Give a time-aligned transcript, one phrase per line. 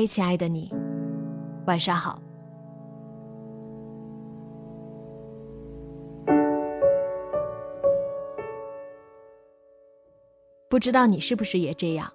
[0.00, 0.72] 嗨，亲爱的你，
[1.66, 2.18] 晚上好。
[10.70, 12.10] 不知道你是不是也这样？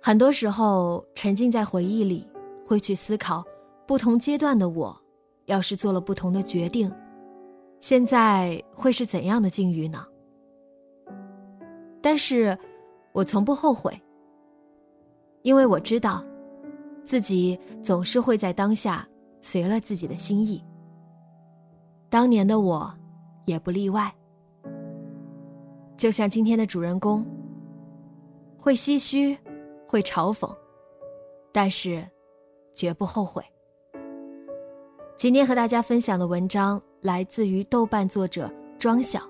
[0.00, 2.26] 很多时候沉浸在回忆里，
[2.66, 3.44] 会去思考
[3.86, 4.98] 不同阶段的我，
[5.44, 6.90] 要是做了不同的决定，
[7.80, 10.06] 现在会是怎样的境遇呢？
[12.00, 12.58] 但是，
[13.12, 13.92] 我从不后悔。
[15.42, 16.24] 因为我知道，
[17.06, 19.08] 自己总是会在当下
[19.40, 20.62] 随了自己的心意。
[22.10, 22.92] 当年的我，
[23.44, 24.12] 也不例外。
[25.96, 27.24] 就像今天的主人公，
[28.58, 29.38] 会唏嘘，
[29.86, 30.52] 会嘲讽，
[31.52, 32.04] 但是
[32.74, 33.42] 绝不后悔。
[35.16, 39.20] 今天和大家分享的文章来自于豆瓣作者庄晓，《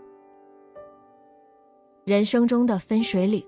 [2.05, 3.41] 人生中的分水岭》。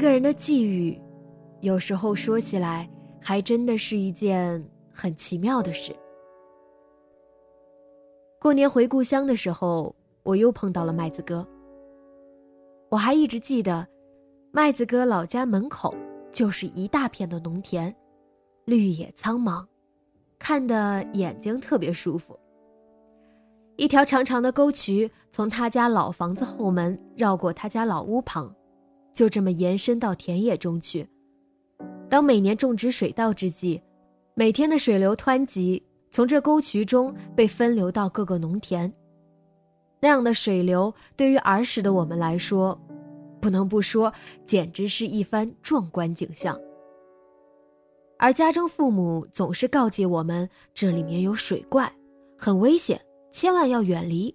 [0.00, 0.98] 一个人的际遇，
[1.60, 2.88] 有时候说起来，
[3.20, 5.94] 还真的是一件很奇妙的事。
[8.40, 11.46] 过年回故乡的时候，我又碰到了麦子哥。
[12.88, 13.86] 我还一直记得，
[14.52, 15.94] 麦子哥老家门口
[16.32, 17.94] 就是一大片的农田，
[18.64, 19.66] 绿野苍茫，
[20.38, 22.34] 看的眼睛特别舒服。
[23.76, 28.50] 一条长长的沟渠从他家老房子后门绕过他家老屋旁。
[29.12, 31.08] 就这么延伸到田野中去。
[32.08, 33.80] 当每年种植水稻之际，
[34.34, 38.92] 每天的水流湍急，从这沟渠中被分流到各个农田。
[40.00, 42.78] 那样的水流，对于儿时的我们来说，
[43.40, 44.12] 不能不说，
[44.46, 46.58] 简直是一番壮观景象。
[48.18, 51.90] 而家中父母总是告诫我们，这里面有水怪，
[52.36, 53.00] 很危险，
[53.30, 54.34] 千万要远离，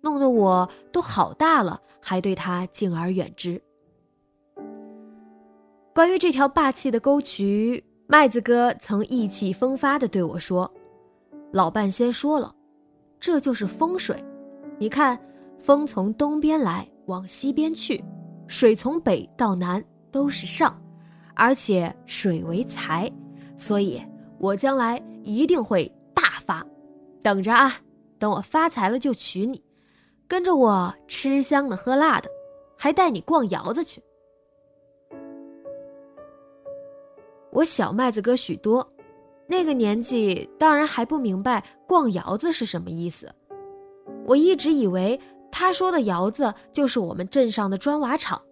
[0.00, 3.60] 弄得我都好大了，还对他敬而远之。
[5.94, 10.68] 关于这条霸气的沟渠，麦子哥曾意气风发地对我说
[11.54, 12.52] ：“老伴先说了，
[13.20, 14.16] 这就是风水。
[14.76, 15.16] 你看，
[15.56, 18.02] 风从东边来，往西边去；
[18.48, 20.76] 水从北到南，都是上。
[21.36, 23.08] 而且水为财，
[23.56, 24.02] 所以
[24.40, 26.66] 我将来一定会大发。
[27.22, 27.72] 等着啊，
[28.18, 29.62] 等我发财了就娶你，
[30.26, 32.28] 跟着我吃香的喝辣的，
[32.76, 34.02] 还带你逛窑子去。”
[37.54, 38.86] 我小麦子哥许多，
[39.46, 43.32] 那个年纪当然还不明白逛窑子是什么意思。
[44.26, 45.18] 我一直以为
[45.52, 48.42] 他说的窑子就是我们镇上的砖瓦厂，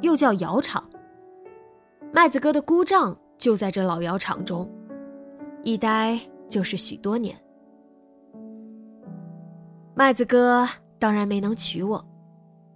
[0.00, 0.82] 又叫窑厂。
[2.12, 4.66] 麦子哥的姑丈就在这老窑厂中，
[5.62, 6.18] 一待
[6.48, 7.38] 就是许多年。
[9.94, 10.66] 麦子哥
[10.98, 12.02] 当然没能娶我，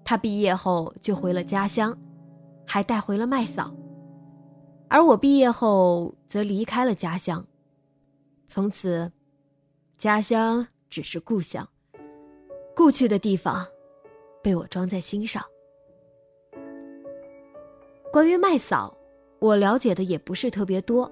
[0.04, 1.96] 他毕业后就回了家乡，
[2.66, 3.72] 还带回了麦嫂。
[4.92, 7.46] 而我毕业后则离开了家乡，
[8.48, 9.10] 从此，
[9.96, 11.66] 家乡只是故乡，
[12.74, 13.64] 故去的地方，
[14.42, 15.40] 被我装在心上。
[18.12, 18.92] 关于麦嫂，
[19.38, 21.08] 我了解的也不是特别多，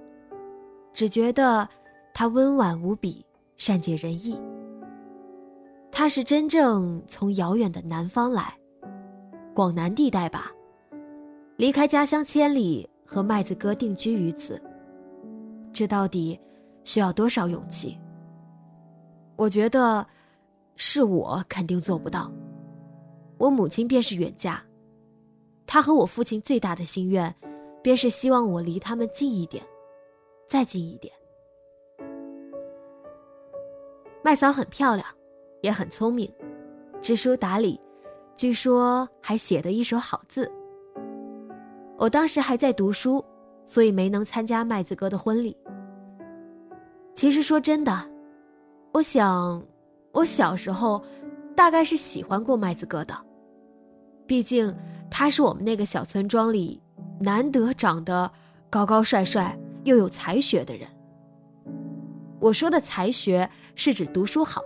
[0.92, 1.66] 只觉得
[2.12, 3.24] 她温婉无比，
[3.56, 4.36] 善解人意。
[5.92, 8.58] 她是真正从遥远的南方来，
[9.54, 10.50] 广南地带吧，
[11.56, 12.90] 离开家乡千里。
[13.10, 14.60] 和麦子哥定居于此，
[15.72, 16.38] 这到底
[16.84, 17.98] 需要多少勇气？
[19.34, 20.06] 我觉得，
[20.76, 22.30] 是我肯定做不到。
[23.38, 24.62] 我母亲便是远嫁，
[25.66, 27.34] 她和我父亲最大的心愿，
[27.82, 29.64] 便是希望我离他们近一点，
[30.46, 31.10] 再近一点。
[34.22, 35.08] 麦嫂很漂亮，
[35.62, 36.30] 也很聪明，
[37.00, 37.80] 知书达理，
[38.36, 40.52] 据说还写得一手好字。
[41.98, 43.22] 我当时还在读书，
[43.66, 45.54] 所以没能参加麦子哥的婚礼。
[47.12, 47.92] 其实说真的，
[48.92, 49.60] 我想，
[50.12, 51.02] 我小时候
[51.56, 53.12] 大概是喜欢过麦子哥的，
[54.28, 54.72] 毕竟
[55.10, 56.80] 他是我们那个小村庄里
[57.18, 58.30] 难得长得
[58.70, 60.88] 高高帅帅又有才学的人。
[62.38, 64.62] 我说的才学是指读书好，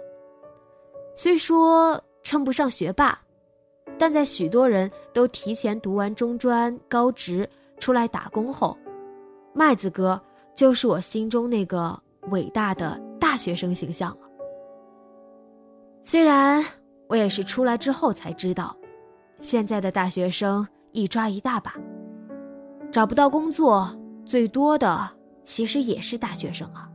[1.16, 3.18] 虽说称不上学霸。
[4.02, 8.76] 但在许多人都提前读完中专、高职出来打工后，
[9.54, 10.20] 麦子哥
[10.56, 11.96] 就是我心中那个
[12.30, 14.28] 伟大的大学生形象了。
[16.02, 16.64] 虽然
[17.08, 18.76] 我也是出来之后才知道，
[19.38, 21.76] 现在的大学生一抓一大把，
[22.90, 23.88] 找不到工作
[24.24, 25.08] 最多的
[25.44, 26.90] 其实也是大学生啊。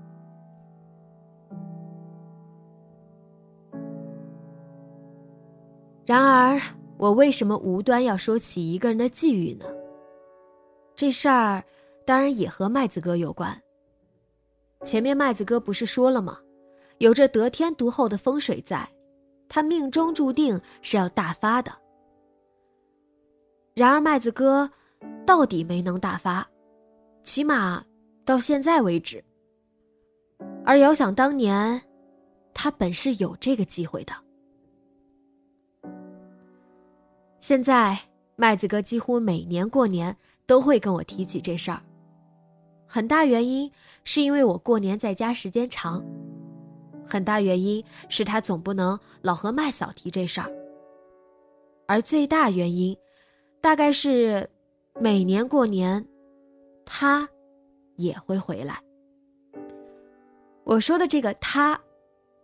[6.05, 6.59] 然而。
[6.97, 9.65] 我为什么无端要说起一个人的际遇呢？
[10.95, 11.63] 这事儿
[12.05, 13.55] 当然也和麦子哥有关。
[14.83, 16.39] 前面麦子哥不是说了吗？
[16.97, 18.87] 有着得天独厚的风水在，
[19.47, 21.71] 他命中注定是要大发的。
[23.75, 24.67] 然而麦子哥
[25.23, 26.47] 到底没能大发，
[27.21, 27.85] 起码
[28.25, 29.23] 到现在为止。
[30.65, 31.79] 而遥想当年，
[32.55, 34.13] 他本是有这个机会的。
[37.47, 37.97] 现在
[38.35, 40.13] 麦子哥几乎每年过年
[40.45, 41.81] 都会跟我提起这事儿，
[42.85, 43.71] 很大原因
[44.03, 46.03] 是因为我过年在家时间长，
[47.05, 50.51] 很大原因是他总不能老和麦嫂提这事儿，
[51.87, 52.93] 而最大原因，
[53.61, 54.45] 大概是
[54.99, 56.05] 每年过年，
[56.85, 57.25] 他
[57.95, 58.77] 也会回来。
[60.65, 61.79] 我说的这个他，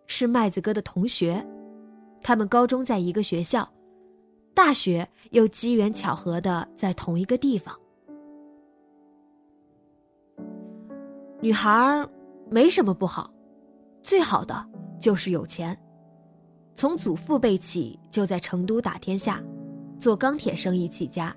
[0.08, 1.46] 是麦子哥的同学，
[2.22, 3.70] 他们高中在一个学校。
[4.54, 7.78] 大学又机缘巧合的在同一个地方。
[11.42, 12.08] 女孩
[12.50, 13.34] 没什么不好，
[14.02, 14.66] 最好的
[15.00, 15.78] 就是有钱。
[16.76, 19.44] 从祖父辈起就在成都打天下，
[20.00, 21.36] 做钢铁生意起家，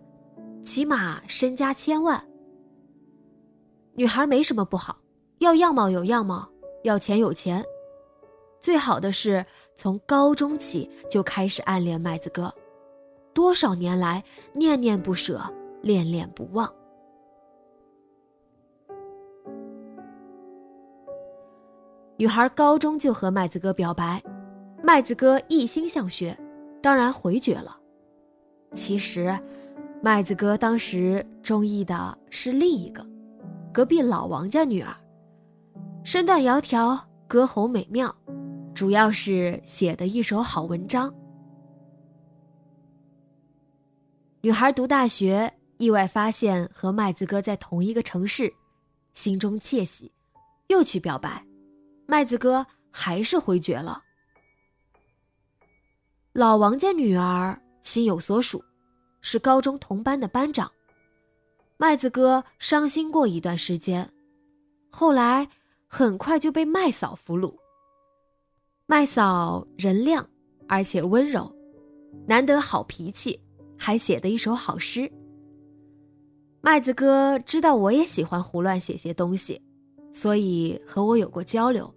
[0.63, 2.23] 起码身家千万。
[3.95, 4.99] 女孩没什么不好，
[5.39, 6.49] 要样貌有样貌，
[6.85, 7.65] 要钱有钱。
[8.61, 12.53] 最好的是从高中起就开始暗恋麦子哥。
[13.37, 14.25] 多少年来，
[14.55, 15.39] 念念不舍，
[15.83, 16.73] 恋恋不忘。
[22.17, 24.23] 女孩高中就和麦子哥表白，
[24.83, 26.35] 麦子哥一心向学，
[26.81, 27.77] 当然回绝了。
[28.73, 29.39] 其实，
[30.03, 33.07] 麦子哥当时中意的是另一个，
[33.71, 34.97] 隔壁老王家女儿，
[36.03, 36.99] 身段窈窕，
[37.29, 38.17] 歌喉美妙，
[38.73, 41.13] 主要是写的一手好文章。
[44.47, 48.49] 女孩读大学，意外发现和麦子哥在同一个城市，
[49.13, 50.09] 心中窃喜，
[50.69, 51.45] 又去表白，
[52.07, 54.01] 麦子哥还是回绝了。
[56.33, 58.65] 老王家女儿心有所属，
[59.21, 60.71] 是高中同班的班长，
[61.77, 64.09] 麦子哥伤心过一段时间，
[64.93, 65.49] 后来
[65.89, 67.53] 很快就被麦嫂俘虏。
[68.87, 70.25] 麦嫂人靓，
[70.69, 71.53] 而且温柔，
[72.29, 73.43] 难得好脾气。
[73.77, 75.11] 还写的一首好诗。
[76.61, 79.61] 麦子哥知道我也喜欢胡乱写些东西，
[80.13, 81.93] 所以和我有过交流，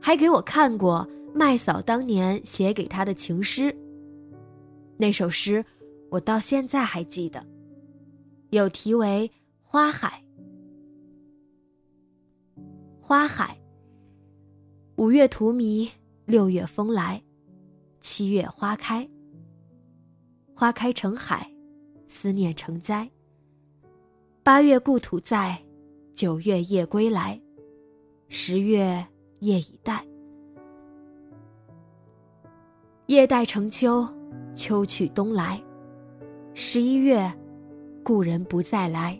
[0.00, 3.76] 还给我看过麦嫂当年写给他的情诗。
[4.96, 5.64] 那首诗
[6.10, 7.44] 我到现在还记得，
[8.50, 9.28] 有题为
[9.62, 10.22] 《花海》。
[13.00, 13.56] 花海。
[14.96, 15.90] 五月荼蘼，
[16.26, 17.20] 六月风来，
[18.00, 19.08] 七月花开。
[20.60, 21.50] 花开成海，
[22.06, 23.10] 思念成灾。
[24.42, 25.58] 八月故土在，
[26.12, 27.40] 九月夜归来，
[28.28, 29.02] 十月
[29.38, 30.06] 夜已待。
[33.06, 34.06] 夜待成秋，
[34.54, 35.58] 秋去冬来。
[36.52, 37.32] 十一月，
[38.04, 39.18] 故人不再来。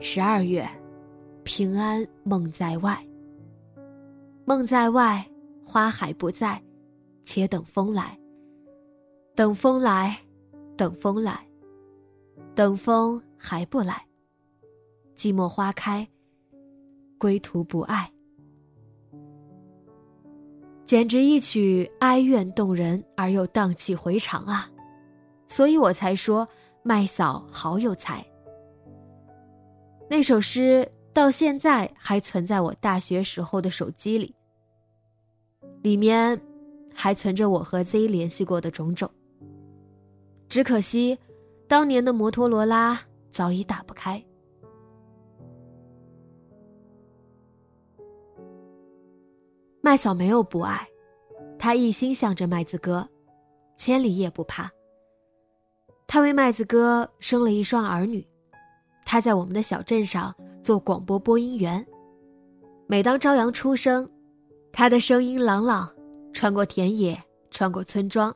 [0.00, 0.68] 十二月，
[1.44, 3.00] 平安梦在外。
[4.44, 5.24] 梦在外，
[5.64, 6.60] 花海不在，
[7.22, 8.18] 且等风来。
[9.36, 10.18] 等风来。
[10.76, 11.46] 等风来，
[12.54, 14.04] 等风还不来。
[15.16, 16.06] 寂寞花开，
[17.18, 18.12] 归途不爱。
[20.84, 24.70] 简直一曲哀怨动人而又荡气回肠啊！
[25.48, 26.46] 所以我才说
[26.82, 28.24] 麦嫂好有才。
[30.08, 34.34] 那首诗到现在还存在我大学时候的手机里，
[35.82, 36.40] 里面
[36.94, 39.10] 还存着我和 Z 联系过的种种。
[40.48, 41.18] 只可惜，
[41.66, 43.00] 当年的摩托罗拉
[43.30, 44.22] 早已打不开。
[49.80, 50.88] 麦嫂没有不爱，
[51.58, 53.08] 她一心向着麦子哥，
[53.76, 54.70] 千里也不怕。
[56.08, 58.26] 她为麦子哥生了一双儿女，
[59.04, 61.84] 她在我们的小镇上做广播播音员。
[62.86, 64.08] 每当朝阳初升，
[64.72, 65.92] 她的声音朗朗，
[66.32, 68.34] 穿过田野，穿过村庄。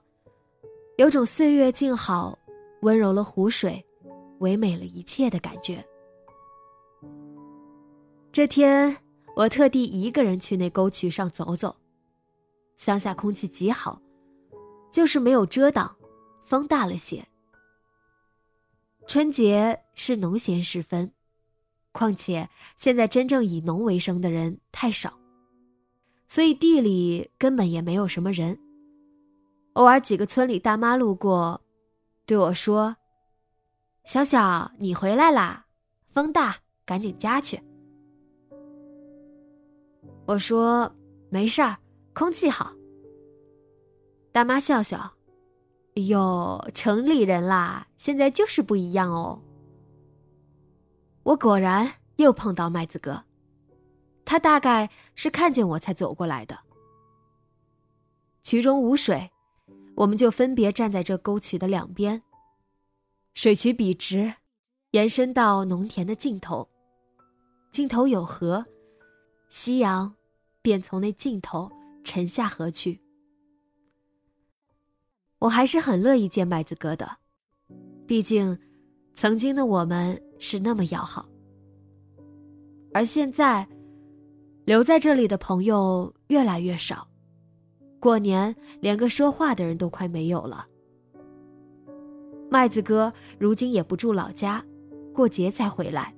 [1.01, 2.39] 有种岁月静好，
[2.83, 3.83] 温柔了湖水，
[4.41, 5.83] 唯美了一切的感觉。
[8.31, 8.95] 这天，
[9.35, 11.75] 我特地一个人去那沟渠上走走。
[12.77, 13.99] 乡下空气极好，
[14.93, 15.97] 就是没有遮挡，
[16.45, 17.27] 风大了些。
[19.07, 21.11] 春节是农闲时分，
[21.93, 25.19] 况且现在真正以农为生的人太少，
[26.29, 28.59] 所以地里根本也没有什么人。
[29.75, 31.61] 偶尔几个村里大妈路过，
[32.27, 32.97] 对我说
[34.05, 35.65] ：“小小，你回来啦，
[36.09, 37.63] 风大，赶紧家去。”
[40.27, 40.93] 我说
[41.31, 41.77] ：“没事儿，
[42.13, 42.73] 空气好。”
[44.33, 45.13] 大妈笑笑
[46.09, 49.41] ：“哟，城里人啦，现在就是不一样哦。”
[51.23, 53.23] 我果然又碰到麦子哥，
[54.25, 56.59] 他大概是看见我才走过来的。
[58.43, 59.31] 渠中无水。
[60.01, 62.23] 我们就分别站在这沟渠的两边。
[63.35, 64.33] 水渠笔直，
[64.93, 66.67] 延伸到农田的尽头。
[67.71, 68.65] 尽头有河，
[69.51, 70.15] 夕阳
[70.63, 71.71] 便从那尽头
[72.03, 72.99] 沉下河去。
[75.39, 77.19] 我还是很乐意见麦子哥的，
[78.07, 78.59] 毕竟，
[79.13, 81.29] 曾经的我们是那么要好。
[82.95, 83.69] 而现在，
[84.65, 87.07] 留在这里的朋友越来越少。
[88.01, 90.67] 过年连个说话的人都快没有了。
[92.51, 94.65] 麦子哥如今也不住老家，
[95.15, 96.13] 过节才回来。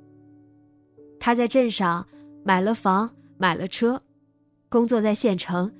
[1.18, 2.06] 他在镇上
[2.44, 4.00] 买了房，买了车，
[4.68, 5.70] 工作在县城，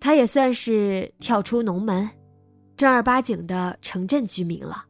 [0.00, 2.08] 他也算是跳出农门，
[2.74, 4.84] 正儿八经的城镇居民了。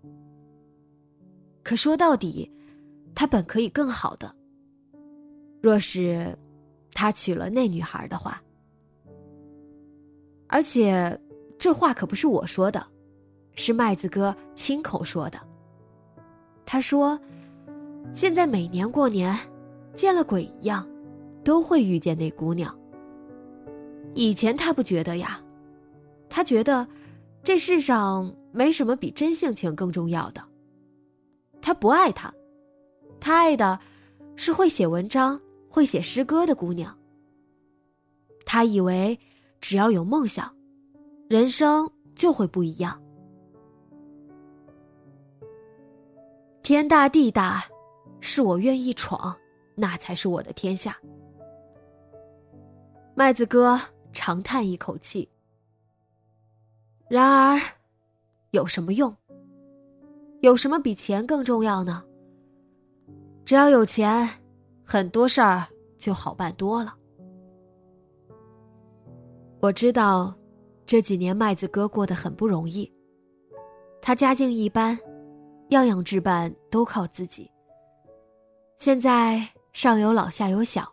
[1.65, 2.51] 可说到底，
[3.15, 4.33] 他本可以更好的。
[5.61, 6.35] 若是
[6.95, 8.41] 他娶了那女孩的话。
[10.51, 11.21] 而且，
[11.59, 12.85] 这话可不是我说的，
[13.55, 15.39] 是麦子哥亲口说的。
[16.65, 17.21] 他说
[18.15, 19.39] ：“现在每年过年，
[19.95, 20.89] 见了鬼一样，
[21.45, 22.75] 都会遇见那姑娘。
[24.15, 25.39] 以前他不觉得呀，
[26.31, 26.87] 他觉得
[27.45, 30.43] 这世上没什么比真性情更重要的。
[31.61, 32.33] 他不爱她，
[33.21, 33.79] 他爱的
[34.35, 35.39] 是会写文章、
[35.69, 36.97] 会写诗歌的姑娘。
[38.47, 39.19] 他以为。”
[39.61, 40.55] 只要有梦想，
[41.29, 43.01] 人生就会不一样。
[46.63, 47.65] 天大地大，
[48.21, 49.37] 是我愿意闯，
[49.75, 50.97] 那才是我的天下。
[53.15, 53.81] 麦子哥
[54.13, 55.29] 长叹一口气。
[57.09, 57.61] 然而，
[58.51, 59.17] 有什么用？
[60.41, 62.05] 有什么比钱更重要呢？
[63.47, 64.29] 只要有钱，
[64.85, 66.95] 很多事儿就好办多了。
[69.61, 70.33] 我知道，
[70.87, 72.91] 这几年麦子哥过得很不容易。
[74.01, 74.97] 他家境一般，
[75.71, 77.51] 样样置办都靠自己。
[78.77, 80.89] 现在上有老下有小，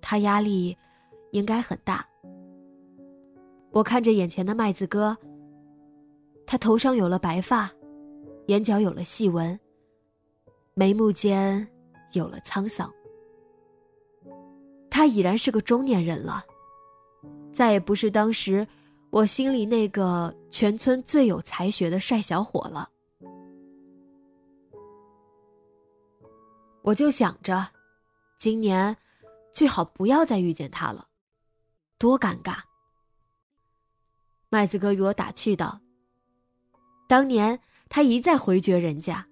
[0.00, 0.74] 他压力
[1.32, 2.02] 应该很大。
[3.72, 5.14] 我看着眼前的麦子哥，
[6.46, 7.70] 他头上有了白发，
[8.46, 9.60] 眼角有了细纹，
[10.72, 11.68] 眉目间
[12.12, 12.90] 有了沧桑。
[14.88, 16.42] 他已然是个中年人了。
[17.56, 18.68] 再也不是当时
[19.08, 22.90] 我心里那个全村最有才学的帅小伙了。
[26.82, 27.66] 我就想着，
[28.38, 28.94] 今年
[29.50, 31.08] 最好不要再遇见他了，
[31.96, 32.58] 多尴尬。
[34.50, 35.80] 麦子哥与我打趣道
[37.08, 37.58] ：“当年
[37.88, 39.26] 他一再回绝人家，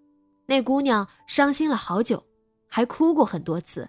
[0.47, 2.25] 那姑娘伤心了好久，
[2.71, 3.87] 还哭过很多次。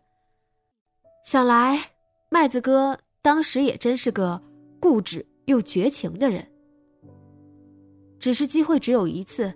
[1.24, 1.92] 想来
[2.30, 4.40] 麦子哥。”当时也真是个
[4.80, 6.48] 固执又绝情的人，
[8.20, 9.52] 只是机会只有一次，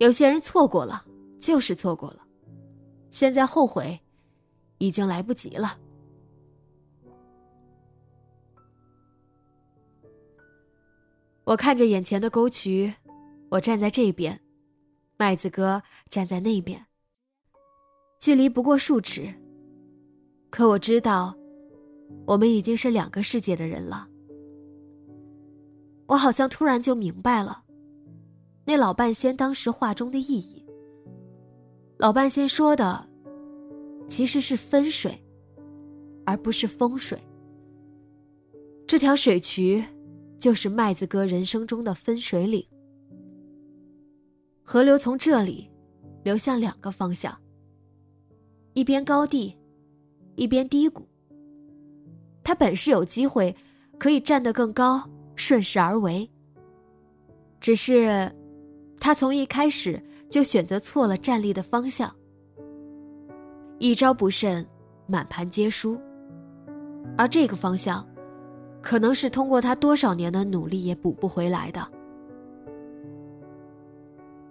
[0.00, 1.02] 有些人错过了
[1.40, 2.20] 就是错过了，
[3.10, 3.98] 现在后悔，
[4.76, 5.78] 已经来不及了。
[11.44, 12.92] 我看着眼前的沟渠，
[13.48, 14.38] 我站在这边，
[15.16, 16.84] 麦子哥站在那边，
[18.20, 19.34] 距离不过数尺。
[20.50, 21.34] 可我知道，
[22.26, 24.08] 我们已经是两个世界的人了。
[26.06, 27.62] 我好像突然就明白了，
[28.64, 30.64] 那老半仙当时话中的意义。
[31.98, 33.08] 老半仙说的，
[34.08, 35.22] 其实是分水，
[36.24, 37.18] 而不是风水。
[38.86, 39.84] 这条水渠。
[40.38, 42.64] 就是麦子哥人生中的分水岭。
[44.62, 45.68] 河流从这里
[46.22, 47.36] 流向两个方向，
[48.72, 49.52] 一边高地，
[50.36, 51.07] 一边低谷。
[52.48, 53.54] 他本是有机会
[53.98, 56.26] 可以站得更高，顺势而为。
[57.60, 58.34] 只是
[58.98, 62.10] 他从一开始就选择错了站立的方向，
[63.78, 64.66] 一招不慎，
[65.06, 66.00] 满盘皆输。
[67.18, 68.02] 而这个方向。
[68.80, 71.86] 可能是通过他多少年的努力也补不回来的，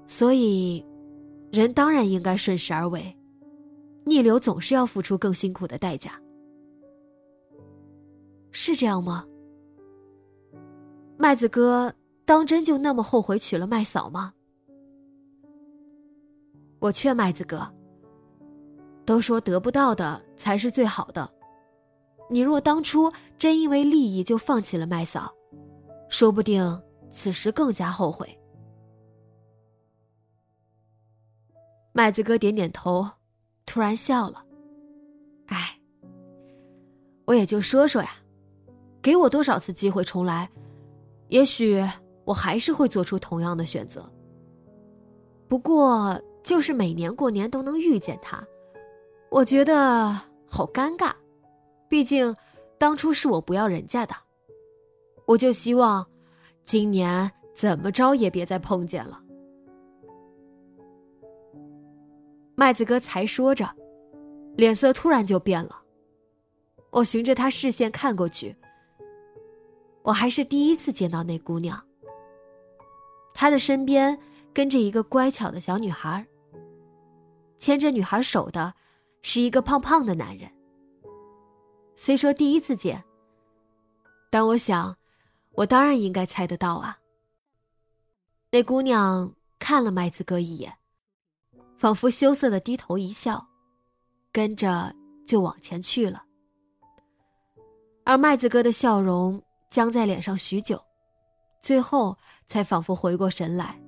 [0.06, 0.86] 所以，
[1.50, 3.16] 人当然应该顺势而为，
[4.04, 6.12] 逆流总是要付出更辛苦的代价，
[8.52, 9.26] 是这样吗？
[11.18, 11.94] 麦子哥
[12.26, 14.34] 当真就那么后悔娶了麦嫂吗？
[16.80, 17.68] 我劝麦子哥，
[19.06, 21.30] 都说得不到的才是最好的。
[22.30, 25.34] 你若当初真因为利益就放弃了麦嫂，
[26.10, 28.28] 说不定此时更加后悔。
[31.94, 33.10] 麦子哥点点头，
[33.66, 34.46] 突然笑了
[35.48, 35.80] ：“哎，
[37.26, 38.12] 我也就说说呀，
[39.02, 40.50] 给我多少次机会重来，
[41.30, 41.84] 也许
[42.26, 44.10] 我还是会做出同样的选择。
[45.48, 48.46] 不过就是每年过年都能遇见他，
[49.30, 50.10] 我觉得
[50.46, 51.12] 好尴尬。”
[51.90, 52.36] 毕竟，
[52.78, 54.14] 当初是我不要人家的，
[55.26, 56.06] 我就希望，
[56.66, 59.22] 今年怎么着也别再碰见了。
[62.56, 63.70] 麦子哥才说着，
[64.58, 65.82] 脸色突然就变了。
[66.90, 68.54] 我循着他视线看过去，
[70.08, 71.86] 我还是第一次见到那姑娘。
[73.34, 74.18] 她的身边
[74.54, 76.26] 跟着一个乖巧的小女孩，
[77.58, 78.74] 牵着女孩手的，
[79.22, 80.50] 是一个胖胖的男人。
[81.98, 83.04] 虽说第一次见，
[84.32, 84.96] 但我想，
[85.52, 86.98] 我当然应该猜得到啊。
[88.50, 90.74] 那姑娘看了麦子哥一眼，
[91.76, 93.46] 仿佛羞涩的低头一笑，
[94.32, 96.24] 跟着就往前去了。
[98.06, 100.82] 而麦子哥的笑容僵在脸上许久，
[101.62, 103.80] 最后才仿佛回过神来，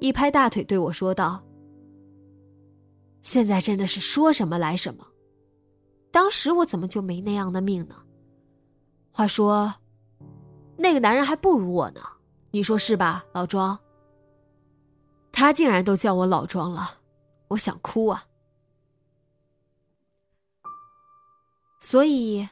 [0.00, 1.42] 一拍大腿对我说道
[3.22, 5.06] ：“现在真的是说什么来什么。”
[6.10, 7.96] 当时我怎么就没那样的命呢？
[9.10, 9.74] 话说，
[10.76, 12.00] 那个男人还不如我呢，
[12.50, 13.78] 你说是吧，老庄？
[15.30, 16.98] 他竟然都叫我老庄了，
[17.48, 18.26] 我想哭啊！
[21.80, 22.46] 所以，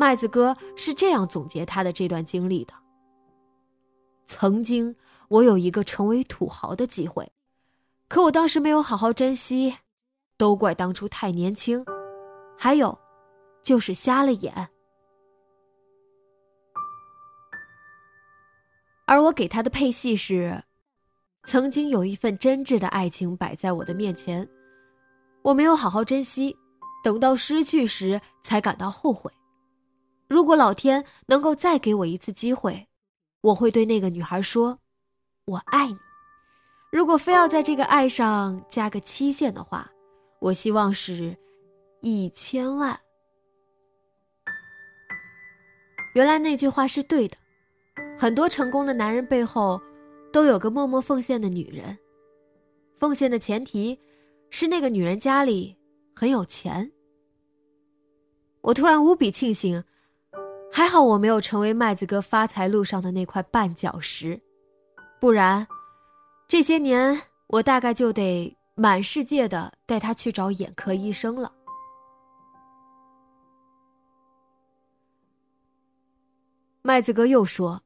[0.00, 2.72] 麦子哥是这样总结他的这段经历的：
[4.24, 4.96] 曾经
[5.28, 7.30] 我有一个成为土豪的机会，
[8.08, 9.76] 可我当时没有好好珍惜，
[10.38, 11.84] 都怪当初太年轻。
[12.56, 12.98] 还有，
[13.62, 14.70] 就是瞎了眼。
[19.04, 20.64] 而我给他的配戏是：
[21.44, 24.48] 曾经有一份真挚的爱情摆在我的面前，
[25.42, 26.56] 我没有好好珍惜，
[27.04, 29.30] 等到失去时才感到后悔。
[30.30, 32.86] 如果老天能够再给我一次机会，
[33.42, 34.78] 我会对那个女孩说
[35.44, 35.98] ：“我爱你。”
[36.90, 39.90] 如果非要在这个爱上加个期限的话，
[40.38, 41.36] 我希望是。
[42.02, 42.98] 一千万。
[46.14, 47.36] 原来那句话是对的，
[48.18, 49.78] 很多成功的男人背后，
[50.32, 51.98] 都有个默默奉献的女人。
[52.98, 54.00] 奉献的前提，
[54.48, 55.76] 是那个女人家里
[56.14, 56.90] 很有钱。
[58.62, 59.84] 我突然无比庆幸，
[60.72, 64.40] 还好我没有成为麦子哥发财路上的那块绊脚石，
[65.20, 65.66] 不然，
[66.48, 71.52] 这些年我大概就得满世界的带他去找眼科医生了。
[76.82, 77.82] 麦子哥又说：“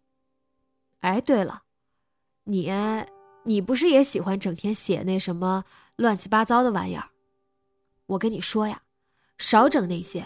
[1.00, 1.62] 哎，对了，
[2.44, 2.70] 你，
[3.42, 5.64] 你不是也喜欢整天写那什么
[5.96, 7.08] 乱七八糟的玩意儿？
[8.06, 8.80] 我跟你说呀，
[9.38, 10.24] 少整那些，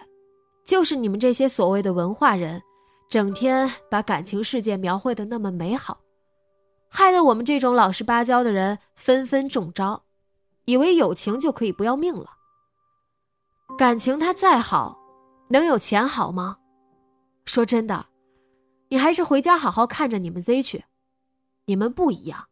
[0.68, 2.62] 就是你们这些所谓的文化人，
[3.09, 5.98] 整天把感情世界描绘的那么美好，
[6.90, 10.02] 害得我们这种老实巴交的人纷纷中招，
[10.66, 12.26] 以为有情就可以不要命了。
[13.78, 14.98] 感情它再好，
[15.48, 16.59] 能有钱好吗？
[17.46, 18.04] 说真的。”
[18.90, 20.85] 你还是回家好好看着你们 Z 去。
[21.64, 22.44] 你们不一样，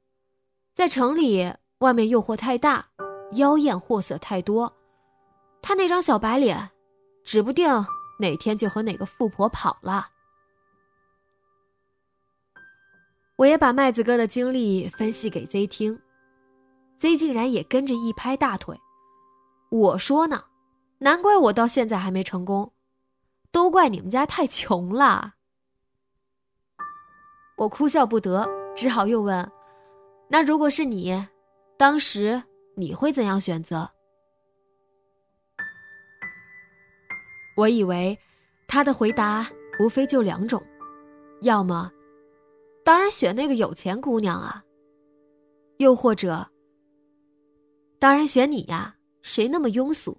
[0.74, 2.87] 在城里外面诱惑太大，
[3.33, 4.72] 妖艳货色太多。
[5.61, 6.70] 他那张小白脸，
[7.24, 7.68] 指不定
[8.18, 10.09] 哪天就和哪个富婆跑了。
[13.37, 16.00] 我也把麦子哥的经历分析给 Z 听
[16.96, 18.79] ，Z 竟然也跟着一拍大腿。
[19.70, 20.44] 我说呢，
[20.98, 22.72] 难怪我到现在还没成功，
[23.50, 25.35] 都怪你们家太穷了。
[27.59, 29.50] 我哭笑不得，只好又问
[30.29, 31.26] ：“那如果是你，
[31.76, 32.42] 当时
[32.76, 33.90] 你会怎样选择？”
[37.56, 38.16] 我以为
[38.68, 39.46] 他的回答
[39.80, 40.62] 无非就两种，
[41.42, 41.90] 要么
[42.84, 44.62] 当然选那个有钱姑娘啊，
[45.78, 46.46] 又或者
[47.98, 50.16] 当然选你呀，谁那么庸俗？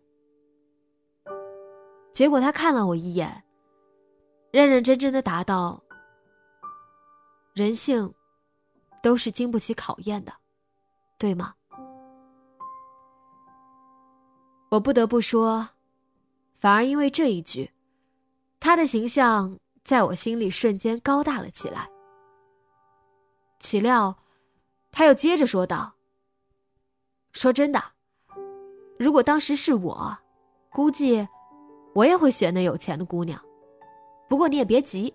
[2.11, 3.43] 结果他看了我一眼，
[4.51, 5.81] 认认真真的答道。
[7.53, 8.11] 人性，
[9.01, 10.33] 都是经不起考验的，
[11.19, 11.53] 对吗？
[14.69, 15.67] 我不得不说，
[16.57, 17.71] 反而因为这一句，
[18.59, 21.87] 他的形象在我心里瞬间高大了起来。
[23.59, 24.15] 岂料，
[24.91, 25.93] 他又接着说道
[27.31, 27.81] ：“说真的，
[28.97, 30.17] 如果当时是我，
[30.71, 31.27] 估计
[31.93, 33.39] 我也会选那有钱的姑娘。
[34.27, 35.13] 不过你也别急，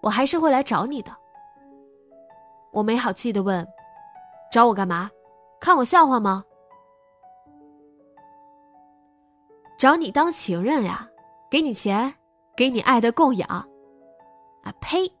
[0.00, 1.16] 我还是会来找你的。”
[2.72, 3.66] 我没好气的问
[4.50, 5.10] ：“找我干嘛？
[5.60, 6.44] 看我笑话吗？”
[9.82, 11.08] 找你当情人呀，
[11.50, 12.14] 给你钱，
[12.56, 13.48] 给你爱的供养。
[13.48, 15.12] 啊呸！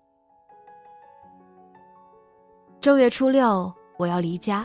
[2.80, 4.64] 正月初六我要离家，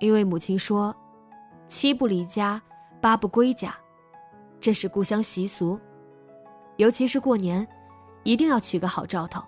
[0.00, 0.92] 因为母亲说
[1.70, 2.60] ：“七不离家，
[3.00, 3.72] 八不归家，
[4.58, 5.78] 这是故乡习俗，
[6.78, 7.64] 尤其是过年，
[8.24, 9.40] 一定要取个好兆头。”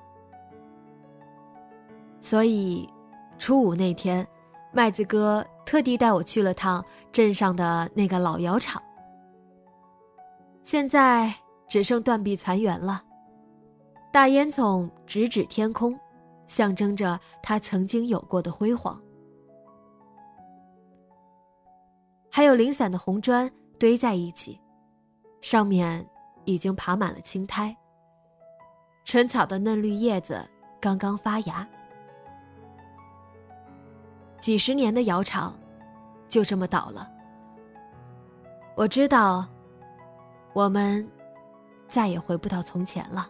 [2.23, 2.89] 所以，
[3.37, 4.25] 初五那天，
[4.71, 8.81] 麦子哥特地带我去了趟镇上的那个老窑厂。
[10.67, 11.33] 现在
[11.69, 13.01] 只剩断壁残垣了，
[14.13, 15.97] 大烟囱直指天空，
[16.49, 19.01] 象征着它曾经有过的辉煌。
[22.29, 23.49] 还有零散的红砖
[23.79, 24.61] 堆在一起，
[25.41, 26.05] 上面
[26.45, 27.75] 已经爬满了青苔。
[29.05, 30.45] 春草的嫩绿叶子
[30.81, 31.65] 刚刚发芽。
[34.41, 35.57] 几十年的窑厂，
[36.29, 37.09] 就这么倒了。
[38.75, 39.47] 我知道，
[40.57, 41.07] 我们
[41.87, 43.29] 再也回不到从前了。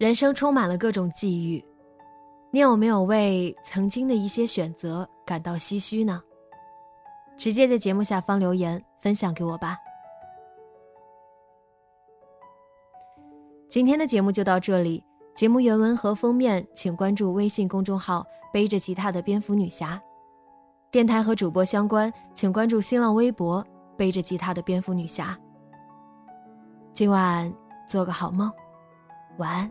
[0.00, 1.62] 人生充满了各种际遇，
[2.50, 6.22] 你有没有为曾经的一些选择感到唏嘘呢？
[7.36, 9.76] 直接在节目下方留言分享给我吧。
[13.68, 15.04] 今天的节目就到这里，
[15.36, 20.00] 节目原文和封面请关注微信公众号“背着吉他的蝙蝠女侠”，
[20.90, 23.62] 电台和主播相关请关注新浪微博
[23.98, 25.38] “背着吉他的蝙蝠女侠”。
[26.94, 27.52] 今晚
[27.86, 28.50] 做个好梦，
[29.36, 29.70] 晚安。